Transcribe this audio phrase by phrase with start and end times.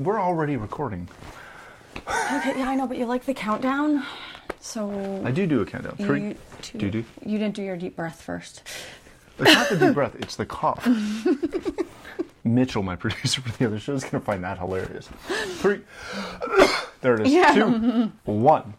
[0.00, 1.10] We're already recording.
[2.08, 4.02] Okay, yeah, I know, but you like the countdown,
[4.58, 5.96] so I do do a countdown.
[5.96, 7.04] Three, you, two, do do?
[7.22, 8.62] You didn't do your deep breath first.
[9.38, 10.88] It's not the deep breath, it's the cough.
[12.44, 15.06] Mitchell, my producer for the other show, is going to find that hilarious.
[15.58, 15.82] Three.
[17.02, 17.32] there it is.
[17.34, 17.54] Yeah.
[17.54, 18.12] Two.
[18.24, 18.72] One.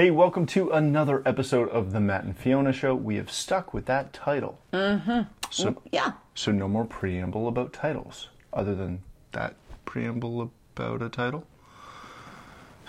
[0.00, 2.94] Hey, welcome to another episode of the Matt and Fiona Show.
[2.94, 4.58] We have stuck with that title.
[4.72, 5.24] Mm-hmm.
[5.50, 6.12] So, Yeah.
[6.34, 11.44] so no more preamble about titles, other than that preamble about a title.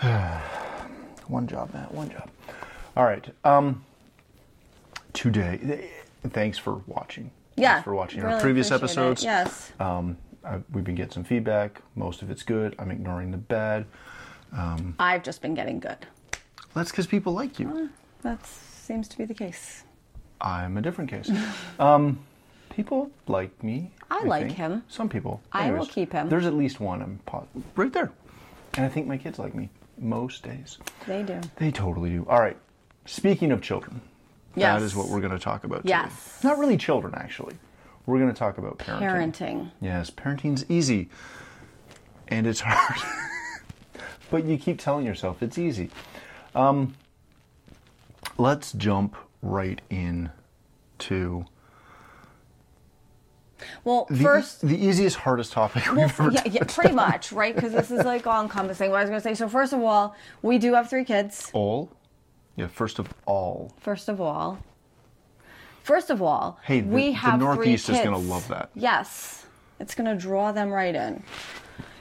[1.26, 1.92] one job, Matt.
[1.92, 2.30] One job.
[2.96, 3.28] All right.
[3.44, 3.84] Um.
[5.12, 5.90] Today,
[6.30, 7.30] thanks for watching.
[7.56, 7.72] Yeah.
[7.74, 9.10] Thanks for watching our previous appreciate it.
[9.10, 9.22] episodes.
[9.22, 9.72] Yes.
[9.78, 11.82] Um, I, we've been getting some feedback.
[11.94, 12.74] Most of it's good.
[12.78, 13.84] I'm ignoring the bad.
[14.98, 16.06] I've just been getting good.
[16.74, 17.90] That's because people like you.
[18.22, 19.84] That seems to be the case.
[20.40, 21.30] I'm a different case.
[21.78, 22.18] um,
[22.70, 23.90] people like me.
[24.10, 24.56] I like think.
[24.56, 24.82] him.
[24.88, 25.40] Some people.
[25.52, 26.28] I will keep him.
[26.28, 27.02] There's at least one.
[27.02, 27.20] I'm
[27.76, 28.10] right there,
[28.74, 30.78] and I think my kids like me most days.
[31.06, 31.40] They do.
[31.56, 32.26] They totally do.
[32.28, 32.56] All right.
[33.04, 34.00] Speaking of children,
[34.54, 34.80] Yes.
[34.80, 35.78] that is what we're going to talk about.
[35.82, 35.90] Today.
[35.90, 36.40] Yes.
[36.44, 37.56] Not really children, actually.
[38.06, 39.32] We're going to talk about parenting.
[39.32, 39.70] Parenting.
[39.80, 41.08] Yes, parenting's easy,
[42.28, 43.00] and it's hard.
[44.30, 45.90] but you keep telling yourself it's easy.
[46.54, 46.94] Um,
[48.38, 50.30] let's jump right in
[50.98, 51.44] to
[53.84, 57.54] Well, the, first, the easiest, hardest topic well, we've ever yeah, yeah, pretty much, right?
[57.54, 58.90] Because this is like all encompassing.
[58.90, 59.34] What I was going to say.
[59.34, 61.50] So, first of all, we do have three kids.
[61.52, 61.90] All?
[62.56, 63.72] Yeah, first of all.
[63.80, 64.58] First of all,
[65.82, 68.70] first of all, Hey, the- we have the Northeast is gonna love that.
[68.74, 69.46] Yes,
[69.80, 71.24] it's gonna draw them right in.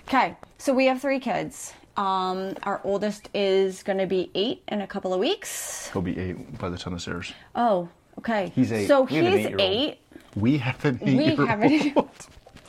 [0.08, 1.74] Okay, so we have three kids.
[1.98, 5.90] Um, our oldest is gonna be eight in a couple of weeks.
[5.92, 7.34] He'll be eight by the time this airs.
[7.56, 7.90] Oh,
[8.20, 8.52] okay.
[8.56, 8.88] He's eight.
[8.88, 9.98] So We have an he's eight-year-old.
[10.36, 12.10] We have an eight-year-old.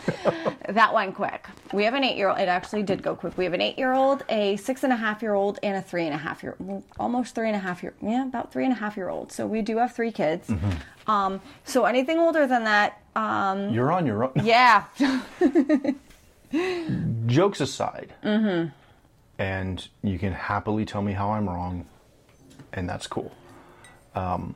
[0.06, 1.46] have an That went quick.
[1.72, 2.38] We have an eight-year-old.
[2.40, 3.38] It actually did go quick.
[3.38, 6.42] We have an eight-year-old, a six and a half-year-old, and a three and a half
[6.42, 9.08] year, well, almost three and a half year, yeah, about three and a half year
[9.08, 9.30] old.
[9.30, 10.48] So we do have three kids.
[10.48, 11.10] Mm-hmm.
[11.10, 14.32] Um, so anything older than that, um, You're on your own.
[14.42, 14.84] yeah,
[17.26, 18.68] Jokes aside, mm-hmm.
[19.42, 21.84] And you can happily tell me how I'm wrong,
[22.72, 23.32] and that's cool.
[24.14, 24.54] Um,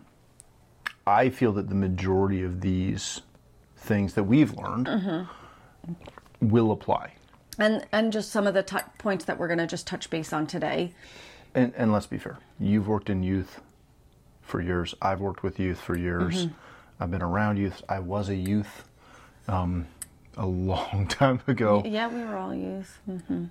[1.04, 3.20] I feel that the majority of these
[3.76, 5.92] things that we've learned Mm-hmm.
[6.40, 7.14] will apply.
[7.58, 10.46] and and just some of the tou points that we're gonna just touch base on
[10.46, 10.92] today.
[11.54, 13.60] And, and let's be fair, you've worked in youth
[14.42, 14.94] for years.
[15.02, 16.46] I've worked with youth for years.
[17.00, 17.82] I've been around youth.
[17.88, 18.84] I was a youth
[19.48, 19.86] um,
[20.36, 21.82] a long time ago.
[21.84, 22.98] Yeah, we were all youth.
[23.08, 23.48] Mm.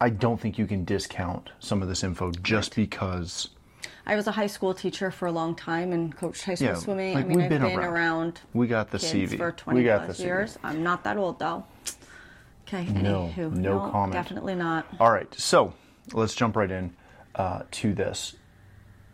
[0.00, 3.50] I don't think you can discount some of this info just because
[4.06, 6.74] I was a high school teacher for a long time and coached high school Yeah,
[6.74, 7.14] swimming.
[7.14, 7.92] like, I mean, we've I've been been, around.
[7.92, 9.36] around we got the CV.
[9.36, 10.26] for 20 we got plus the CV.
[10.26, 10.58] years.
[10.64, 11.64] I'm not that old though.
[12.66, 14.12] Okay, No, anywho, no comment.
[14.12, 14.86] Definitely not.
[15.00, 15.74] All right, so
[16.12, 16.94] let's jump right in
[17.34, 18.36] uh, to this.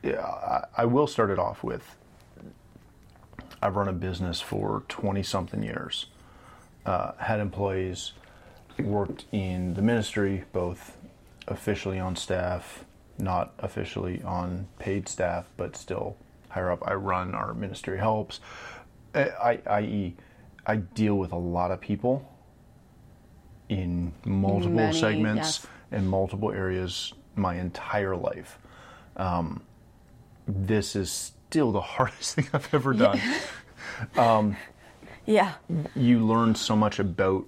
[0.03, 1.97] Yeah, I, I will start it off with
[3.63, 6.07] I've run a business for 20 something years,
[6.85, 8.13] uh, had employees,
[8.79, 10.97] worked in the ministry, both
[11.49, 12.85] officially on staff,
[13.19, 16.17] not officially on paid staff, but still
[16.51, 16.87] higher up.
[16.87, 18.41] I run our ministry helps,
[19.15, 19.31] I-
[19.67, 20.17] I- i.e.,
[20.67, 22.29] I deal with a lot of people
[23.69, 25.67] in multiple Many, segments yes.
[25.93, 28.59] and multiple areas my entire life.
[29.17, 29.63] Um,
[30.49, 33.21] this is still the hardest thing I've ever done.
[35.25, 35.55] Yeah.
[35.97, 37.47] You learn so much about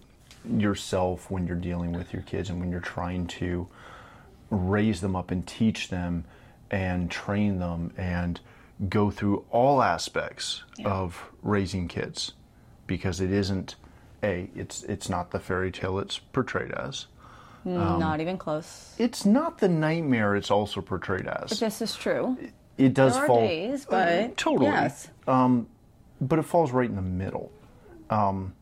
[0.57, 3.67] yourself when you're dealing with your kids and when you're trying to
[4.51, 6.25] raise them up and teach them
[6.71, 8.41] and train them and
[8.89, 12.33] go through all aspects of raising kids
[12.87, 13.75] because it isn't
[14.23, 17.07] a it's it's not the fairy tale it's portrayed as
[17.67, 18.95] Um, not even close.
[18.99, 22.37] it's not the nightmare it's also portrayed as This is true.
[22.79, 25.09] it does There fall days, but Uh, totally yes.
[25.27, 27.51] but it falls right in the middle.
[28.11, 28.55] Um,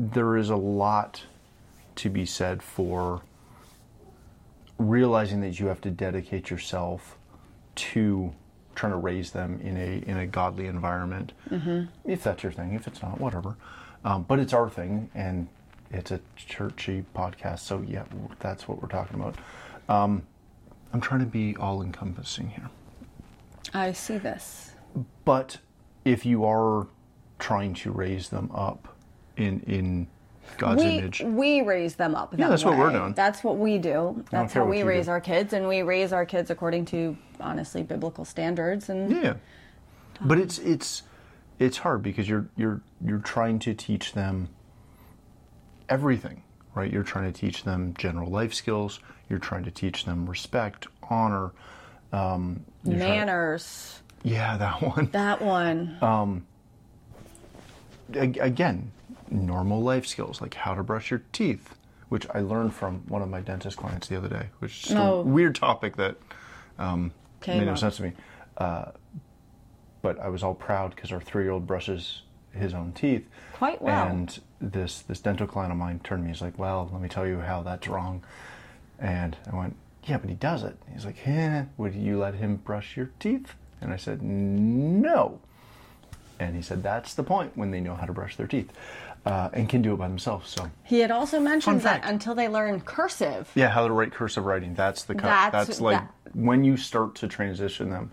[0.00, 1.24] there is a lot
[1.96, 3.22] to be said for
[4.78, 7.18] realizing that you have to dedicate yourself
[7.74, 8.32] to
[8.74, 11.32] trying to raise them in a in a godly environment.
[11.50, 11.84] Mm-hmm.
[12.10, 13.56] If that's your thing, if it's not, whatever.
[14.04, 15.48] Um, but it's our thing, and
[15.90, 18.04] it's a churchy podcast, so yeah,
[18.38, 19.36] that's what we're talking about.
[19.90, 20.22] Um,
[20.94, 22.70] I'm trying to be all encompassing here.
[23.74, 24.72] I see this.
[25.26, 25.58] But
[26.06, 26.86] if you are
[27.38, 28.96] trying to raise them up
[29.36, 30.06] in in
[30.58, 31.20] God's we, image.
[31.20, 32.32] We raise them up.
[32.32, 32.98] Yeah, that that's what we're way.
[32.98, 33.12] doing.
[33.14, 34.24] That's what we do.
[34.30, 35.12] That's how we raise do.
[35.12, 38.88] our kids, and we raise our kids according to honestly biblical standards.
[38.88, 39.34] And Yeah,
[40.20, 41.02] but it's it's
[41.58, 44.48] it's hard because you're you're you're trying to teach them
[45.88, 46.42] everything,
[46.74, 46.92] right?
[46.92, 49.00] You're trying to teach them general life skills.
[49.28, 51.52] You're trying to teach them respect, honor.
[52.12, 54.00] Um, manners.
[54.24, 55.08] yeah, that one.
[55.12, 55.96] That one.
[56.02, 56.46] Um,
[58.12, 58.90] again,
[59.30, 61.74] normal life skills like how to brush your teeth,
[62.08, 65.20] which I learned from one of my dentist clients the other day, which is Oh.
[65.20, 66.16] a weird topic that
[66.78, 67.12] um,
[67.46, 68.12] made no sense to me.
[68.56, 68.86] Uh,
[70.02, 72.22] but I was all proud because our three-year-old brushes
[72.52, 74.08] his own teeth Quite well.
[74.08, 76.32] And this this dental client of mine turned to me.
[76.32, 78.22] He's like, "Well, let me tell you how that's wrong."
[78.98, 82.56] And I went, "Yeah, but he does it." He's like, "Eh, would you let him
[82.56, 85.38] brush your teeth?" And I said, "No."
[86.40, 88.70] And he said, "That's the point when they know how to brush their teeth
[89.26, 92.48] uh, and can do it by themselves." So, he had also mentioned that until they
[92.48, 93.50] learn cursive.
[93.54, 94.74] yeah, how to write cursive writing.
[94.74, 95.24] That's the cut.
[95.24, 98.10] That's- That's, like that- when you start to transition them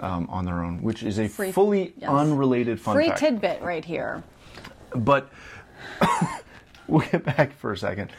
[0.00, 2.08] um, on their own, which is a Free- fully yes.
[2.10, 3.20] unrelated fun Free fact.
[3.20, 4.22] tidbit right here.
[4.94, 5.30] But
[6.88, 8.10] we'll get back for a second.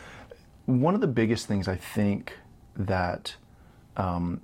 [0.68, 2.38] One of the biggest things I think
[2.76, 3.36] that
[3.98, 4.42] um,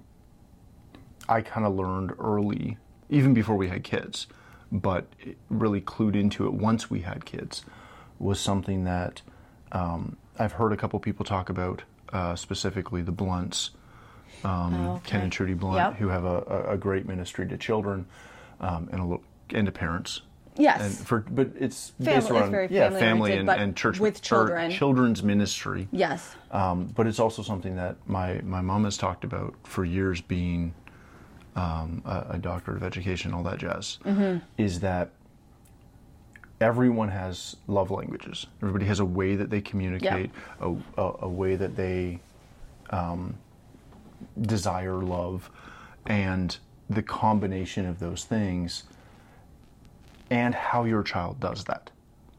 [1.29, 2.77] I kind of learned early,
[3.09, 4.27] even before we had kids,
[4.71, 5.07] but
[5.49, 7.63] really clued into it once we had kids,
[8.19, 9.21] was something that
[9.71, 11.83] um, I've heard a couple people talk about,
[12.13, 13.71] uh, specifically the Blunts,
[14.43, 15.11] um, Oh, okay.
[15.11, 15.95] Ken and Trudy Blunt, Yep.
[15.97, 18.05] who have a, a, great ministry to children
[18.59, 20.21] um, and a little, and to parents.
[20.57, 20.81] Yes.
[20.81, 23.99] And for, but it's Family- based it's around very yeah, family family and, and church
[23.99, 24.71] with children.
[24.71, 25.87] children's ministry.
[25.91, 26.35] Yes.
[26.51, 30.73] Um, but it's also something that my, my mom has talked about for years being
[31.62, 34.38] um, a, a doctorate of education, all that jazz, Mm-hmm.
[34.57, 35.09] is that
[36.62, 38.45] everyone has love languages.
[38.62, 40.31] Everybody has a way that they communicate,
[40.62, 42.19] a, a, a way that they
[42.92, 43.36] um,
[44.42, 45.50] desire love,
[46.06, 46.56] and
[46.89, 48.83] the combination of those things
[50.30, 51.89] and how your child does that.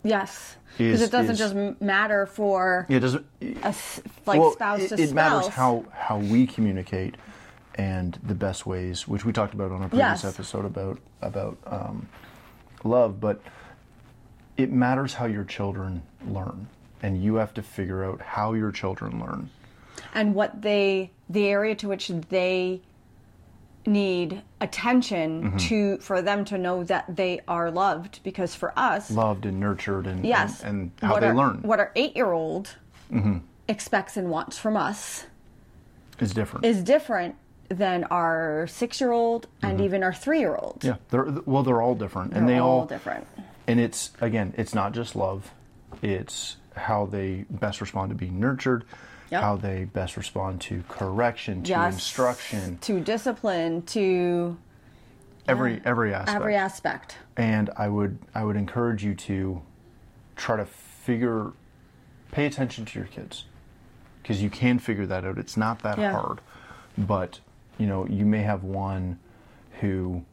[0.04, 0.56] Yes.
[0.78, 3.26] Because it doesn't is- just matter for It doesn't.
[3.42, 5.14] a s- like well, spouse it, to it spouse.
[5.14, 7.16] matters how how we communicate
[7.78, 10.24] and the best ways, which we talked about on a previous Yes.
[10.24, 12.08] episode about about um,
[12.84, 13.20] love.
[13.20, 13.40] But
[14.56, 16.66] it matters how your children learn,
[17.02, 19.48] and you have to figure out how your children learn.
[20.14, 22.80] and what they the area to which they
[23.86, 25.56] need attention Mm-hmm.
[25.68, 30.06] to for them to know that they are loved because for us Loved and nurtured,
[30.06, 31.68] and yes and, and how what they our, learn Mm-hmm.
[31.68, 32.76] what our 8-year-old
[33.68, 35.26] expects and wants from us
[36.20, 36.64] is different.
[36.66, 37.34] is different
[37.68, 40.86] than our 6-year-old and even our 3-year-old Mm-hmm.
[40.88, 43.26] yeah, they're well, they're all different, They're and they all all different
[43.66, 45.50] And it's again, it's not just love;
[46.02, 48.84] it's how they best respond to being nurtured,
[49.30, 49.42] Yep.
[49.42, 51.94] how they best respond to correction, to Yes.
[51.94, 54.56] instruction, to discipline to
[55.46, 56.36] every every aspect.
[56.36, 59.60] every aspect and I would I would encourage you to
[60.36, 61.52] try to figure,
[62.32, 63.44] pay attention to your kids,
[64.22, 65.36] because you can figure that out.
[65.36, 66.12] It's not that Yeah.
[66.12, 66.40] hard,
[66.96, 67.40] but
[67.78, 69.18] you know you may have one
[69.80, 70.24] who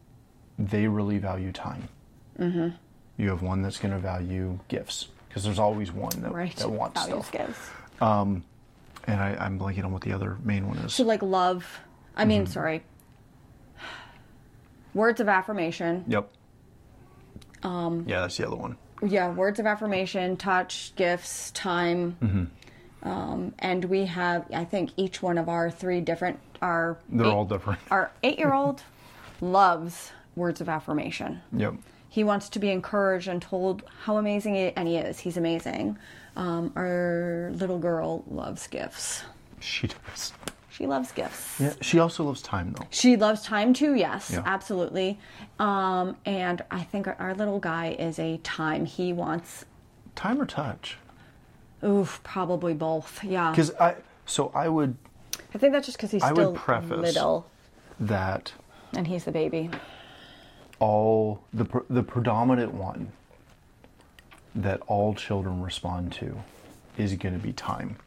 [0.60, 1.88] they really value time.
[2.40, 2.70] Mm-hmm.
[3.18, 6.70] You have one that's going to value gifts because there's always one that, right that
[6.70, 7.48] wants values stuff.
[7.48, 7.70] gifts
[9.08, 10.96] And I, I'm blanking on what the other main one is.
[10.98, 11.80] to like love
[12.16, 12.30] i Mm-hmm.
[12.30, 12.84] mean sorry
[14.94, 16.30] words of affirmation Yep.
[17.64, 18.78] Um, yeah, that's the other one.
[19.06, 22.44] yeah words of affirmation touch gifts time Mm-hmm.
[23.06, 27.32] Um, and we have i think each one of our three different our They're eight-
[27.32, 27.80] all different.
[27.92, 28.82] our eight-year-old
[29.42, 31.76] loves words of affirmation Yep.
[32.10, 35.98] he wants to be encouraged and told how amazing he, and he is he's amazing
[36.36, 39.24] um, our little girl loves gifts
[39.62, 40.34] She does.
[40.70, 41.74] she loves gifts Yeah.
[41.82, 42.86] She also loves time though.
[42.90, 44.42] She loves time too, yes, Yeah.
[44.46, 45.18] absolutely.
[45.60, 48.86] Um, and I think our, our little guy is a time.
[48.86, 49.64] He wants,
[50.16, 50.98] Time or touch?
[51.86, 53.24] Oof, probably both.
[53.24, 53.52] Yeah.
[53.52, 54.96] Because I so I would
[55.54, 57.50] I think that's just because he's I would still preface- little
[58.00, 58.54] that
[58.96, 59.70] and he's the baby.
[60.80, 63.12] all the the predominant one
[64.54, 66.42] that all children respond to
[66.98, 67.98] is going to be time.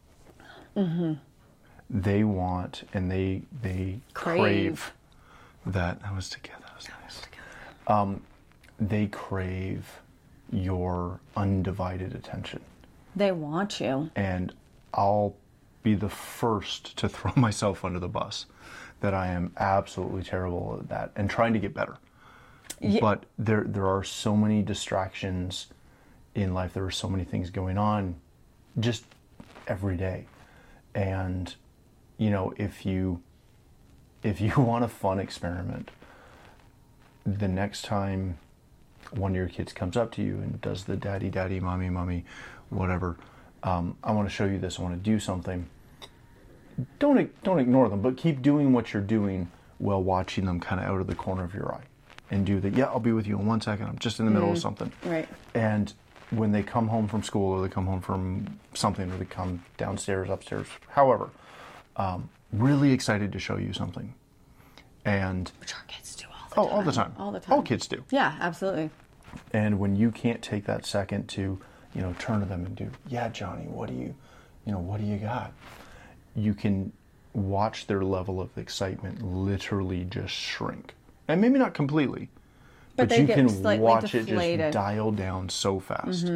[0.76, 1.14] Mm-hmm.
[1.90, 4.38] They want and they they Crave.
[4.40, 4.92] crave,
[5.66, 6.00] that.
[6.02, 6.60] That was together.
[6.66, 7.22] That was nice.
[7.86, 8.22] Um,
[8.78, 10.00] they crave
[10.52, 12.60] your undivided attention,
[13.18, 14.10] They want you.
[14.14, 14.52] and
[14.94, 15.34] I'll
[15.82, 18.46] be the first to throw myself under the bus
[19.00, 21.98] that I am absolutely terrible at that and trying to get better.
[22.80, 23.00] Yeah.
[23.00, 25.66] But there there are so many distractions
[26.34, 26.72] in life.
[26.74, 28.16] There are so many things going on
[28.78, 29.04] just
[29.66, 30.26] every day.
[30.94, 31.54] And
[32.18, 33.20] you know, if you
[34.22, 35.90] if you want a fun experiment,
[37.26, 38.38] the next time
[39.12, 42.24] one of your kids comes up to you and does the daddy, daddy, mommy, mommy,
[42.70, 43.16] whatever,
[43.62, 44.78] um, I want to show you this.
[44.78, 45.68] I want to do something.
[46.98, 50.86] Don't don't ignore them, but keep doing what you're doing while watching them kind of
[50.88, 51.82] out of the corner of your eye,
[52.30, 52.84] and do the yeah.
[52.86, 53.86] I'll be with you in one second.
[53.86, 54.92] I'm just in the middle of something.
[55.04, 55.28] Right.
[55.54, 55.92] And
[56.30, 59.64] when they come home from school or they come home from something or they come
[59.76, 61.30] downstairs, upstairs, however,
[61.96, 64.14] um, really excited to show you something.
[65.04, 66.72] And Which our kids do all the oh, time.
[66.76, 67.52] all the time, All the time.
[67.54, 68.04] all kids do.
[68.10, 68.90] Yeah, absolutely.
[69.54, 71.58] And when you can't take that second to,
[71.94, 74.14] you know, turn to them and do, yeah, Johnny, what do you,
[74.66, 75.52] you know, what do you got?
[76.34, 76.92] You can
[77.32, 80.94] watch their level of excitement literally just shrink,
[81.28, 82.28] and maybe not completely,
[82.96, 84.60] But but, you can watch it deflated.
[84.60, 84.72] Mm-hmm.
[84.72, 86.30] just dial down so fast.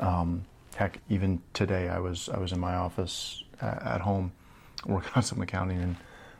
[0.00, 0.44] Um,
[0.76, 4.32] heck, even today, I was I was in my office uh, at home
[4.86, 5.96] working on some accounting, and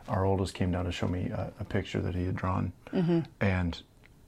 [0.07, 3.19] our oldest came down to show me a, a picture that he had drawn, Mm-hmm.
[3.41, 3.81] and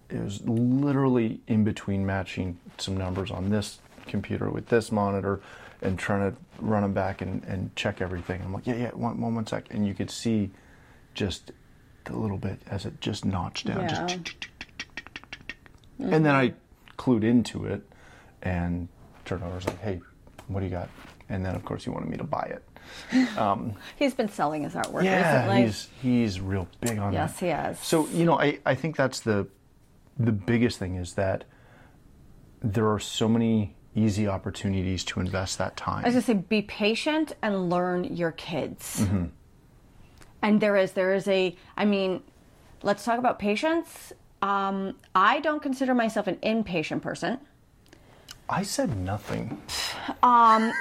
[0.09, 5.41] it was literally in between matching some numbers on this computer with this monitor
[5.81, 8.41] and trying to run them back and, and check everything.
[8.43, 9.65] I'm like, yeah, yeah, one, one, one sec.
[9.71, 10.51] And you could see
[11.13, 11.51] just
[12.07, 13.81] a little bit as it just notched down.
[13.81, 13.87] Yeah.
[13.87, 14.49] Just tick.
[15.99, 16.53] And then mm-hmm.
[16.53, 17.81] I clued into it
[18.41, 18.87] and
[19.25, 20.01] turned over and was like, hey,
[20.47, 20.89] what do you got?
[21.29, 22.63] And then, of course, he wanted me to buy it.
[23.37, 25.61] Um, he's been selling his artwork Yeah, recently.
[25.63, 27.39] he's he's real big on Yes, that.
[27.39, 27.79] Yes, he has.
[27.79, 29.47] So you know, I I think that's the
[30.19, 31.45] the biggest thing is that
[32.61, 36.03] there are so many easy opportunities to invest that time.
[36.05, 39.01] I was gonna say, be patient and learn your kids.
[39.01, 39.25] Mm-hmm.
[40.41, 42.23] And there is, there is a, I mean,
[42.81, 44.13] let's talk about patience.
[44.41, 47.39] Um, I don't consider myself an impatient person.
[48.49, 49.61] I said nothing.
[50.23, 50.73] Um,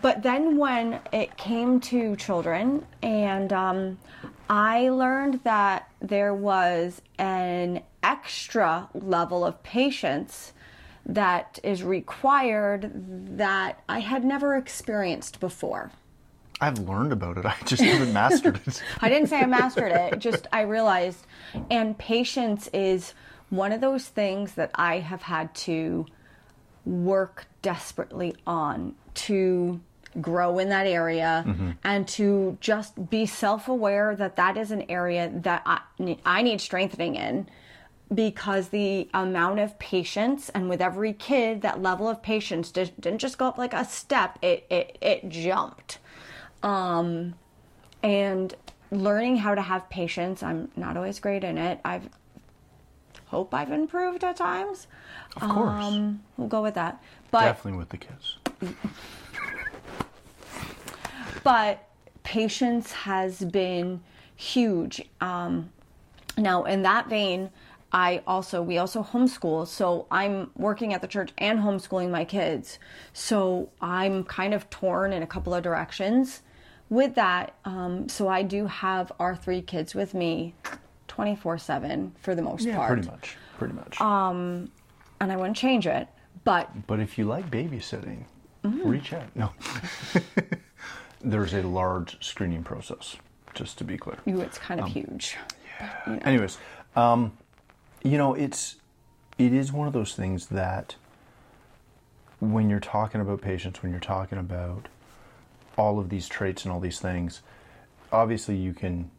[0.00, 3.98] but then when it came to children and um,
[4.48, 10.52] i learned that there was an extra level of patience
[11.06, 12.90] that is required
[13.36, 15.90] that i had never experienced before
[16.60, 17.44] I've learned about it.
[17.44, 18.82] I just haven't mastered it.
[19.00, 21.26] I didn't say I mastered it, just I realized.
[21.68, 23.12] And patience is
[23.50, 26.06] one of those things that I have had to
[26.86, 29.80] work desperately on to
[30.20, 31.70] grow in that area mm-hmm.
[31.82, 35.80] and to just be self aware that that is an area that I,
[36.24, 37.48] I need strengthening in
[38.12, 43.18] because the amount of patience and with every kid that level of patience just, didn't
[43.18, 45.98] just go up like a step it it, it jumped.
[46.62, 47.34] Um,
[48.02, 48.54] and
[48.90, 51.80] learning how to have patience i'm not always great in it.
[51.84, 52.08] I've
[53.26, 54.86] hope i've improved at times.
[55.36, 57.02] Of course, um, we'll go with that.
[57.30, 58.36] But definitely with the kids.
[61.42, 61.88] but
[62.22, 64.00] patience has been
[64.36, 65.02] huge.
[65.20, 65.70] Um,
[66.36, 67.50] now, in that vein,
[67.94, 72.80] I also we also homeschool, so I'm working at the church and homeschooling my kids.
[73.12, 76.42] So I'm kind of torn in a couple of directions
[76.90, 77.54] with that.
[77.64, 80.54] Um, so I do have our three kids with me,
[81.06, 84.00] 24 seven for the most Yeah, part, pretty much, pretty much.
[84.00, 84.72] Um,
[85.20, 86.08] and I wouldn't change it.
[86.42, 88.24] But but if you like babysitting,
[88.64, 88.88] Mm-hmm.
[88.88, 89.26] reach out.
[89.36, 89.50] No,
[91.20, 93.16] there's a large screening process.
[93.54, 94.16] Just to be clear.
[94.26, 95.36] ooh, it's kind of huge.
[95.78, 96.18] Yeah.
[96.22, 96.58] Anyways,
[96.96, 97.36] um,
[98.04, 98.76] you know, it's
[99.38, 100.94] it is one of those things that
[102.38, 104.86] when you're talking about patience, when you're talking about
[105.76, 107.40] all of these traits and all these things,
[108.12, 109.10] obviously you can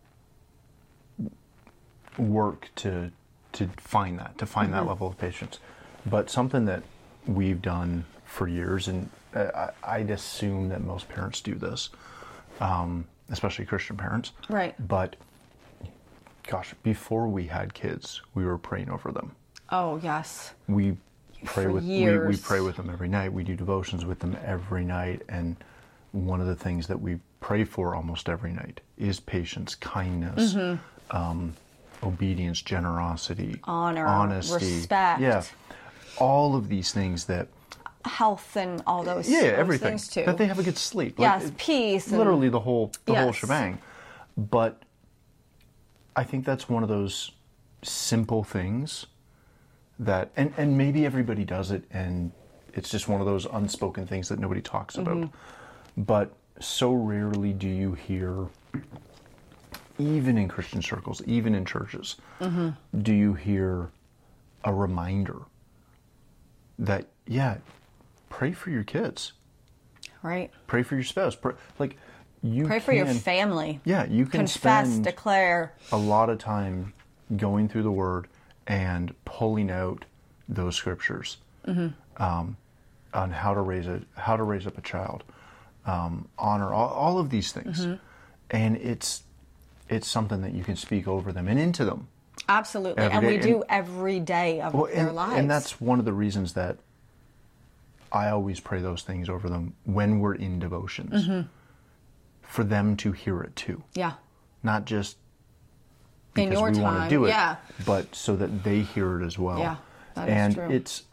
[2.17, 3.11] work to
[3.53, 5.59] to find that, to find that level of patience.
[6.05, 6.83] But something that
[7.25, 11.89] we've done for years, and I, I'd assume that most parents do this,
[12.59, 14.33] um, especially Christian parents.
[14.49, 14.75] Right.
[14.87, 15.15] But
[16.47, 19.35] gosh, before we had kids, we were praying over them.
[19.71, 20.51] Oh yes.
[20.67, 20.97] We
[21.43, 23.31] pray For with we, we pray with them every night.
[23.33, 25.55] We do devotions with them every night, and
[26.11, 31.15] one of the things that we pray for almost every night is patience, kindness, Mm-hmm.
[31.17, 31.53] um,
[32.03, 35.21] obedience, generosity, Honor, honesty, respect.
[35.21, 35.43] Yeah,
[36.17, 37.47] all of these things that
[38.05, 40.23] health and all those yeah, those everything things too.
[40.25, 41.15] that they have a good sleep.
[41.17, 43.79] Yes, it- peace and- literally the whole the whole shebang.
[44.37, 44.81] But
[46.15, 47.31] I think that's one of those
[47.83, 49.05] simple things
[49.99, 52.31] that, and and maybe everybody does it, and
[52.73, 55.17] it's just one of those unspoken things that nobody talks about.
[55.17, 56.01] Mm-hmm.
[56.03, 58.47] But so rarely do you hear,
[59.97, 62.69] even in Christian circles, even in churches, Mm-hmm.
[63.01, 63.89] do you hear
[64.63, 65.37] a reminder
[66.79, 67.57] that yeah,
[68.29, 69.33] pray for your kids
[70.23, 70.49] Right.
[70.65, 71.35] Pray for your spouse.
[71.35, 71.97] Pray, like
[72.45, 73.79] you Pray for your family.
[73.85, 75.73] Yeah, you can Confess, spend declare.
[75.91, 76.93] a lot of time
[77.35, 78.27] going through the Word
[78.67, 80.05] and pulling out
[80.47, 81.37] those scriptures
[82.17, 82.57] um,
[83.13, 85.23] on how to raise a how to raise up a child,
[85.85, 87.87] um, honor all, all of these things,
[88.51, 89.23] and it's
[89.89, 92.07] it's something that you can speak over them and into them.
[92.49, 93.03] Absolutely.
[93.03, 93.27] And day.
[93.27, 95.35] we And- do every day of Well, their and, lives.
[95.35, 96.77] and that's one of the reasons that
[98.11, 101.47] I always pray those things over them when we're in devotions, Mm-hmm.
[102.47, 104.13] For them to hear it too, yeah.
[104.63, 105.17] not just
[106.35, 107.57] In because your we want to do it, yeah.
[107.85, 109.59] but so that they hear it as well.
[109.59, 109.75] Yeah,
[110.15, 110.69] that is and true.
[110.71, 111.03] it's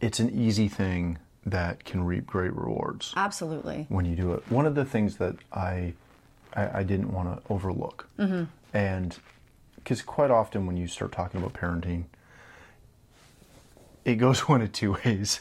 [0.00, 3.86] it's an easy thing that can reap great rewards Absolutely.
[3.88, 4.42] when you do it.
[4.50, 5.94] One of the things that I
[6.54, 8.44] I, I didn't want to overlook, Mm-hmm.
[8.76, 9.16] and
[9.76, 12.04] because quite often when you start talking about parenting,
[14.04, 15.40] it goes one of two ways.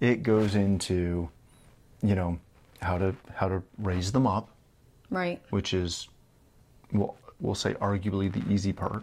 [0.00, 1.28] It goes into,
[2.02, 2.38] you know,
[2.80, 4.48] how to how to raise them up,
[5.10, 5.40] Right.
[5.50, 6.08] which is,
[6.92, 9.02] we'll, we'll say arguably the easy part,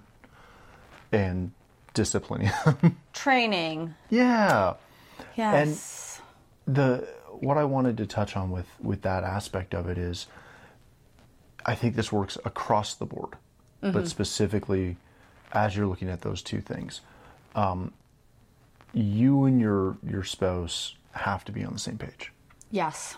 [1.12, 1.52] and
[1.94, 2.98] disciplining them.
[3.14, 3.96] Training.
[4.10, 4.74] yeah.
[5.38, 6.22] Yes.
[6.68, 7.08] the
[7.40, 10.28] what I wanted to touch on with with that aspect of it is
[11.66, 13.34] I think this works across the board,
[13.82, 14.98] but specifically
[15.52, 17.02] as you're looking at those two things,
[17.56, 17.94] um,
[18.94, 22.32] you and your your spouse have to be on the same page.
[22.72, 23.16] yes.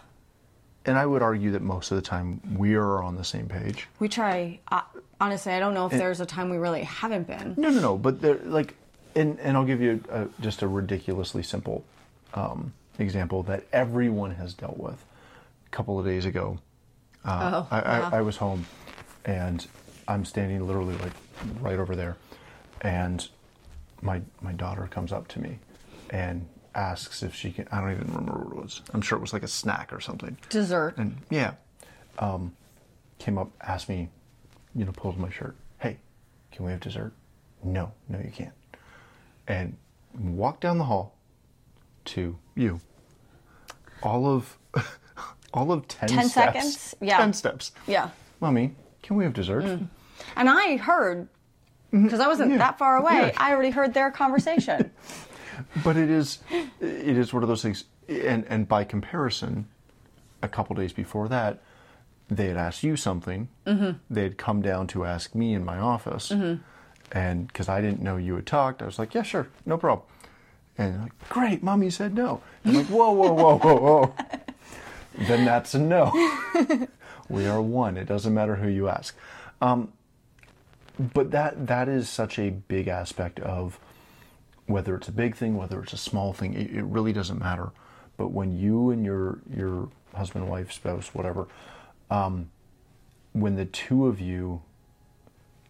[0.88, 3.88] And I would argue that most of the time we are on the same page.
[4.00, 4.60] We try.
[4.72, 4.82] Uh,
[5.20, 7.56] honestly, I don't know if there's a time we really haven't been.
[7.58, 7.98] No, no, no.
[7.98, 8.74] But they're like,
[9.14, 11.84] and and I'll give you a, just a ridiculously simple
[12.34, 15.04] um, example that everyone has dealt with.
[15.66, 16.58] A couple of days ago,
[17.26, 18.10] uh, Oh, I, wow.
[18.14, 18.66] I, I was home,
[19.26, 19.68] and
[20.08, 21.12] I'm standing literally like
[21.60, 22.16] right over there,
[22.82, 23.28] and
[24.02, 25.60] my my daughter comes up to me,
[26.12, 27.68] and asks if she can.
[27.72, 28.82] I don't even remember what it was.
[28.94, 30.38] I'm sure it was like a snack or something.
[30.50, 30.96] Dessert.
[30.98, 31.54] And yeah,
[32.20, 32.56] um,
[33.20, 34.10] came up, asked me,
[34.76, 35.56] you know, pulled my shirt.
[35.80, 35.98] Hey,
[36.52, 37.12] can we have dessert?
[37.64, 38.54] No, no, you can't.
[39.48, 39.76] And
[40.18, 41.16] walked down the hall
[42.06, 42.80] to you.
[44.04, 44.58] All of,
[45.54, 46.34] all of ten, 10 steps.
[46.54, 46.96] seconds?
[47.02, 47.18] Yeah.
[47.18, 47.72] ten steps.
[47.88, 48.12] Yeah.
[48.40, 49.64] Mommy, can we have dessert?
[50.36, 51.28] And I heard,
[51.92, 52.58] because I wasn't Yeah.
[52.60, 53.32] that far away, Yeah.
[53.38, 54.87] I already heard their conversation.
[55.84, 56.40] But it is,
[56.80, 57.86] it is one of those things.
[58.08, 59.68] And and by comparison,
[60.42, 61.62] a couple days before that,
[62.30, 63.50] they had asked you something.
[63.66, 63.98] Mm-hmm.
[64.10, 66.32] They had come down to ask me in my office,
[67.12, 70.08] and because I didn't know you had talked, I was like, "Yeah, sure, no problem."
[70.78, 74.16] And they're like, "Great, mommy said no." I'm like, "Whoa, whoa, whoa, whoa, whoa."
[75.28, 76.12] then that's a no.
[77.30, 77.98] we are one.
[77.98, 79.16] It doesn't matter who you ask.
[79.62, 79.92] Um,
[81.00, 83.80] but that that is such a big aspect of
[84.68, 87.72] whether it's a big thing, whether it's a small thing, it, it really doesn't matter.
[88.18, 91.48] But when you and your your husband, wife, spouse, whatever,
[92.10, 92.50] um,
[93.34, 94.62] when the two of you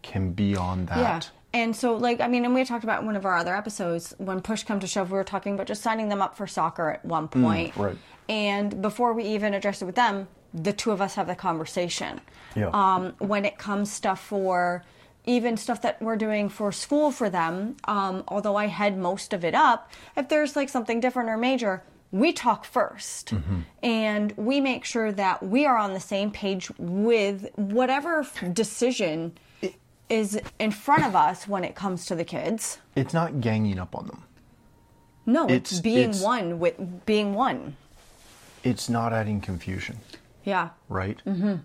[0.02, 1.22] can be on that, Yeah.
[1.54, 4.14] And so, like, I mean, and we talked about in one of our other episodes,
[4.18, 6.90] when push come to shove, we were talking about just signing them up for soccer
[6.90, 7.74] at one point.
[7.74, 7.98] Mm, right.
[8.30, 12.22] And before we even addressed it with them, the two of us have the conversation.
[12.56, 12.70] Yeah.
[12.74, 14.84] Um, when it comes stuff for
[15.28, 19.46] even stuff that we're doing for school for them, um, although I head most of
[19.46, 23.60] it up, if there's like something different or major, we talk 1st Mm-hmm.
[23.84, 29.38] and we make sure that we are on the same page with whatever decision
[30.10, 32.78] is in front of us when it comes to the kids.
[32.96, 34.24] it's not ganging up on them.
[35.26, 37.76] No, it's, It's- being it's- one with being one.
[38.64, 40.00] It's not adding confusion.
[40.46, 40.70] Yeah.
[40.88, 41.22] right?
[41.26, 41.56] Mm-hmm.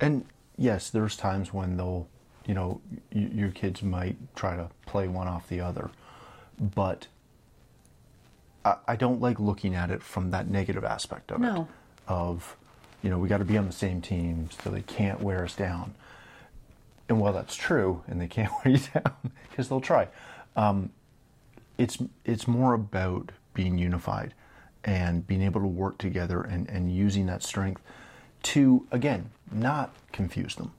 [0.00, 0.24] And
[0.58, 2.08] yes, there's times when they'll,
[2.46, 2.80] you know,
[3.14, 5.90] y- your kids might try to play one off the other,
[6.60, 7.06] but
[8.64, 11.44] I, I don't like looking at it from that negative aspect of it.
[12.08, 12.56] Of,
[13.02, 15.54] you know, we got to be on the same team so they can't wear us
[15.54, 15.94] down.
[17.08, 20.08] And while that's true, and they can't wear you down because they'll try,
[20.56, 20.90] um,
[21.78, 24.34] it's it's more about being unified
[24.84, 27.82] and being able to work together and, and using that strength
[28.42, 30.72] to again not confuse them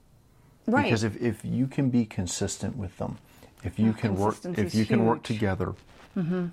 [0.67, 0.83] Right.
[0.83, 3.17] because if, if you can be consistent with them
[3.63, 5.39] if you Yeah, can work if you can work huge.
[5.39, 5.73] together
[6.15, 6.51] and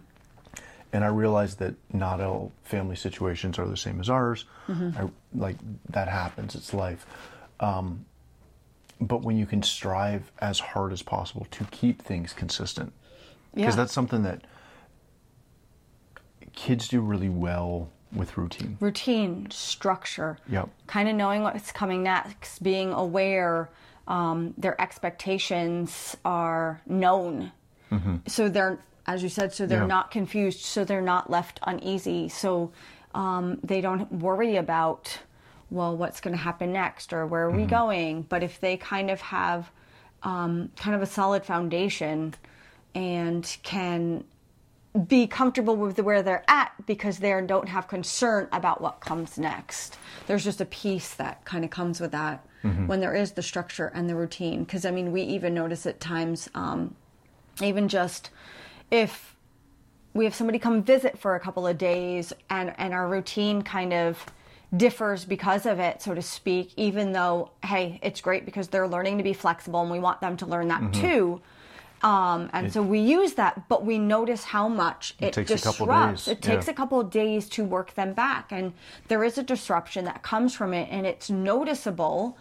[1.05, 5.57] i realize that not all family situations are the same as ours I, like
[5.91, 7.07] that happens it's life
[7.61, 8.05] um,
[9.01, 12.93] but when you can strive as hard as possible to keep things consistent
[13.55, 13.77] because Yeah.
[13.83, 14.43] that's something that
[16.55, 20.39] kids do really well with routine routine, structure.
[20.49, 20.69] Yep.
[20.87, 23.69] Kind of knowing what's coming next, being aware.
[24.07, 27.53] Um, their expectations are known,
[28.27, 29.87] so they're, as you said, so they're Yeah.
[29.87, 32.29] not confused, so they're not left uneasy.
[32.29, 32.73] So
[33.15, 35.21] Um, they don't worry about,
[35.71, 38.23] well, what's going to happen next or where are we going?
[38.23, 39.71] But if they kind of have
[40.25, 42.35] um, kind of a solid foundation
[42.93, 44.25] and can
[45.07, 49.97] be comfortable with where they're at because they don't have concern about what comes next.
[50.27, 52.45] There's just a peace that kind of comes with that
[52.87, 54.65] when there is the structure and the routine.
[54.65, 56.95] Because I mean, we even notice at times, um,
[57.63, 58.31] even just
[58.91, 59.35] if
[60.15, 63.93] we have somebody come visit for a couple of days and and our routine kind
[63.93, 64.25] of
[64.77, 69.19] differs because of it so to speak even though hey it's great because they're learning
[69.19, 71.01] to be flexible and we want them to learn that Mm-hmm.
[71.01, 71.41] too
[72.03, 76.29] um, and so we use that but we notice how much it, takes a disrupts
[76.29, 76.73] it takes yeah.
[76.73, 78.73] a couple of days to work them back and
[79.09, 82.37] there is a disruption that comes from it and it's noticeable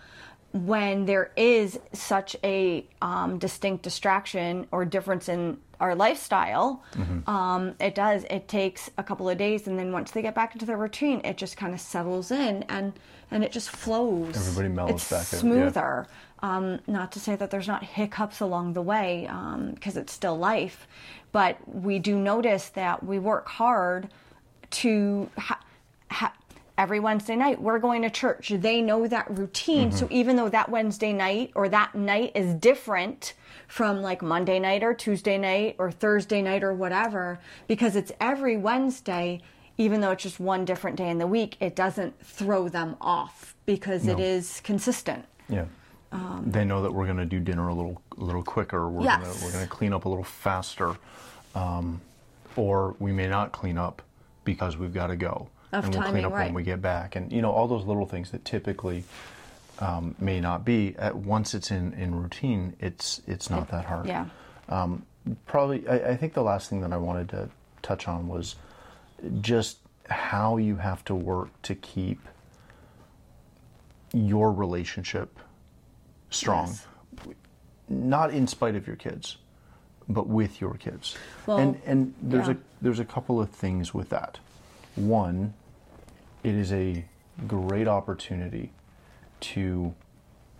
[0.53, 7.29] when there is such a um, distinct distraction or difference in our lifestyle, Mm-hmm.
[7.29, 8.23] um, it does.
[8.29, 11.21] It takes a couple of days, and then once they get back into their routine,
[11.25, 12.93] it just kind of settles in, and
[13.31, 14.35] and it just flows.
[14.37, 15.53] Everybody mellows it's back in, yeah.
[15.55, 16.07] smoother.
[16.43, 19.27] Um, not to say that there's not hiccups along the way,
[19.73, 20.87] because it's still life,
[21.31, 24.09] but we do notice that we work hard
[24.71, 25.59] to ha-
[26.11, 26.33] ha-
[26.77, 28.49] every Wednesday night we're going to church.
[28.55, 29.91] They know that routine.
[29.91, 33.33] So even though that Wednesday night or that night is different
[33.67, 38.57] from like Monday night or Tuesday night or Thursday night or whatever, because it's every
[38.57, 39.41] Wednesday,
[39.77, 43.55] even though it's just one different day in the week, it doesn't throw them off
[43.65, 44.23] because it No.
[44.23, 45.25] is consistent.
[45.49, 45.65] Yeah.
[46.45, 48.87] they know that we're going to do dinner a little a little quicker.
[48.87, 49.19] We're Yes.
[49.23, 50.95] going to we're going to clean up a little faster,
[51.55, 52.01] um,
[52.55, 54.03] or we may not clean up
[54.43, 56.45] because we've got to go, Of and we'll timing, clean up right.
[56.45, 57.15] when we get back.
[57.15, 59.03] And you know all those little things that typically
[59.79, 60.95] um, may not be.
[60.97, 64.07] At once it's in in routine, it's it's not that hard.
[64.07, 64.27] Yeah.
[65.45, 67.49] Probably, I, I think the last thing that I wanted to
[67.81, 68.55] touch on was
[69.41, 69.77] just
[70.09, 72.19] how you have to work to keep
[74.11, 75.39] your relationship
[76.29, 76.67] strong.
[76.67, 76.87] Yes.
[77.87, 79.37] Not in spite of your kids,
[80.09, 81.17] but with your kids.
[81.45, 82.55] Well, and and there's yeah.
[82.55, 84.39] a there's a couple of things with that.
[84.95, 85.53] One,
[86.43, 87.05] it is a
[87.47, 88.71] great opportunity
[89.39, 89.93] to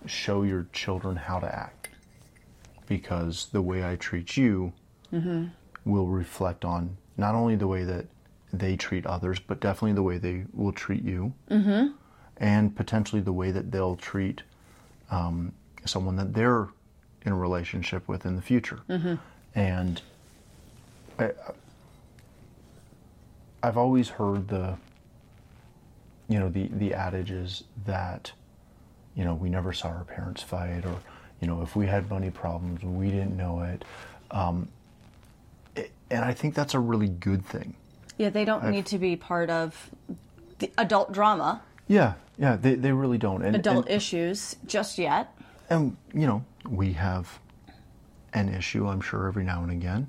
[0.06, 1.90] show your children how to act
[2.88, 4.74] because the way I treat you
[5.14, 5.46] Mm-hmm.
[5.86, 8.08] will reflect on not only the way that
[8.52, 11.92] they treat others, but definitely the way they will treat you, mm-hmm.
[12.38, 14.42] and potentially the way that they'll treat
[15.12, 15.54] um,
[15.86, 16.68] someone that they're
[17.28, 18.80] in a relationship with in the future.
[19.54, 20.02] And
[21.20, 21.32] I,
[23.62, 24.78] I've always heard the,
[26.30, 28.32] you know, the the adage is that,
[29.16, 30.96] you know, we never saw our parents fight, or,
[31.42, 33.84] you know, if we had money problems, we didn't know it.
[34.32, 34.68] Um,
[35.76, 37.76] it- and I think that's a really good thing.
[38.18, 39.90] Yeah, they don't need to be part of
[40.60, 43.42] the adult drama, Yeah, yeah, they, they really don't.
[43.44, 45.36] And, adult and, issues just yet.
[45.70, 47.40] and you know, we have
[48.34, 50.08] an issue, I'm sure, every now and again.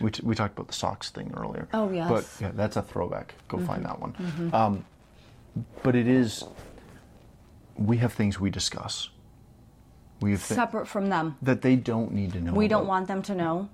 [0.00, 1.68] We, t- we talked about the socks thing earlier.
[1.72, 2.04] Oh, yes.
[2.10, 2.14] Mm-hmm.
[2.14, 3.34] But yeah, that's a throwback.
[3.48, 4.50] Go find that one.
[4.52, 4.84] Um,
[5.82, 6.44] but it is,
[7.76, 9.10] we have things we discuss.
[10.20, 11.36] We have thi- Separate from them.
[11.42, 12.52] that they don't need to know.
[12.54, 12.88] We don't about.
[12.88, 13.68] want them to know.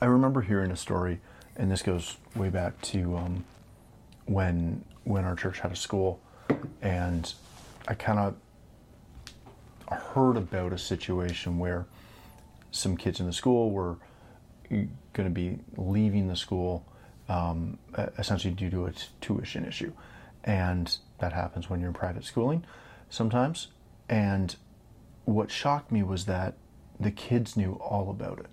[0.00, 1.20] I remember hearing a story,
[1.56, 3.44] and this goes way back to um,
[4.26, 6.20] when when our church had a school,
[6.82, 7.32] and
[7.88, 8.34] I kind of
[10.14, 11.86] heard about a situation where
[12.72, 13.96] some kids in the school were
[14.68, 16.84] going to be leaving the school
[17.28, 17.78] um,
[18.18, 19.92] essentially due to a t- tuition issue,
[20.44, 22.64] and that happens when you're in private schooling
[23.08, 23.68] sometimes.
[24.08, 24.54] And
[25.24, 26.54] what shocked me was that
[27.00, 28.46] the kids knew all about it.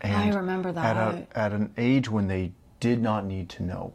[0.00, 0.96] And I remember At, that.
[1.14, 3.92] a, at an age when they did not need to know.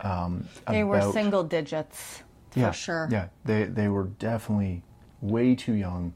[0.00, 3.08] Um, They were single digits, for yeah, sure.
[3.10, 4.82] Yeah, they they were definitely
[5.20, 6.14] way too young